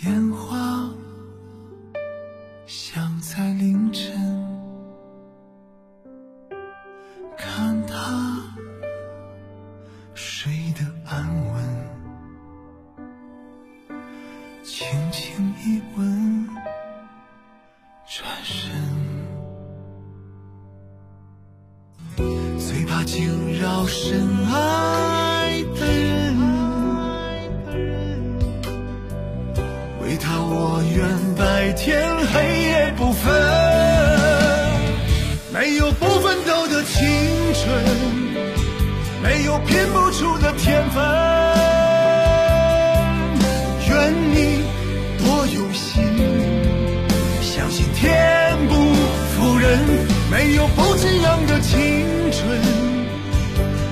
[0.00, 0.88] 电话
[2.66, 4.14] 响在凌晨，
[7.36, 8.40] 看他
[10.14, 11.64] 睡得安稳，
[14.62, 16.48] 轻轻一吻，
[18.06, 18.70] 转身，
[22.56, 26.27] 最怕惊扰深爱的人。
[31.78, 33.32] 天黑夜不分，
[35.52, 37.06] 没有不奋斗的青
[37.54, 37.70] 春，
[39.22, 41.00] 没有拼不出的天分。
[43.88, 44.64] 愿你
[45.18, 46.02] 多有心，
[47.40, 48.74] 相信天不
[49.36, 49.78] 负人，
[50.32, 52.60] 没有不寄养的青春，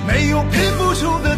[0.09, 1.36] 没有拼不出的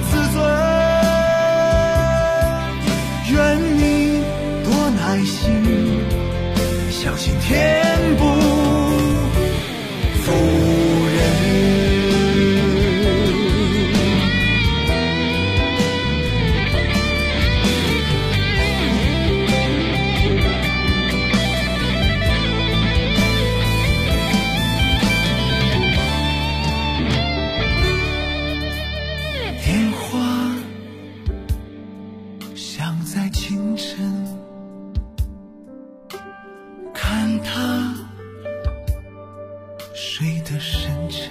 [40.00, 41.28] 睡得深沉，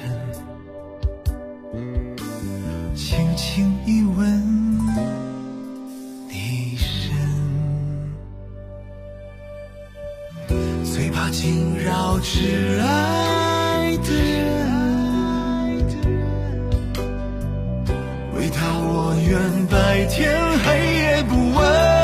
[2.94, 4.78] 轻轻一吻
[6.28, 7.16] 你身，
[10.84, 14.68] 最怕惊扰挚爱的人。
[18.36, 21.97] 为他，我愿白天黑夜不问，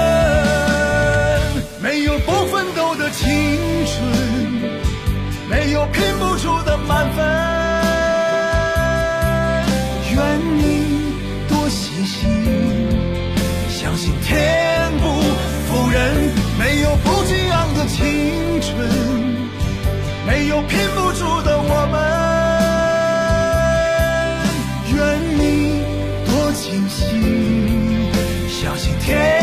[11.95, 12.27] 多细心，
[13.69, 15.21] 相信天不
[15.67, 18.75] 负人，没有不寄养的青春，
[20.25, 22.01] 没有拼不住的我们。
[24.95, 24.97] 愿
[25.37, 25.83] 你
[26.25, 28.09] 多精心，
[28.49, 29.42] 相信天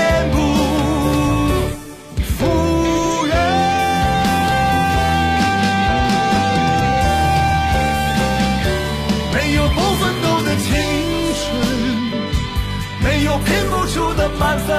[13.30, 14.76] 有拼不出的满分。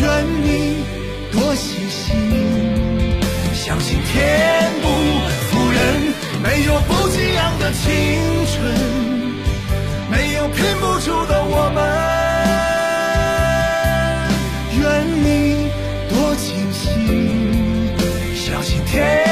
[0.00, 0.84] 愿你
[1.32, 2.14] 多细心，
[3.52, 4.86] 相信天不
[5.50, 7.84] 负人，没有不一样的青
[8.46, 8.54] 春，
[10.08, 11.82] 没有拼不出的我们。
[14.78, 14.84] 愿
[15.24, 15.68] 你
[16.08, 16.86] 多清醒，
[18.36, 19.25] 相信天。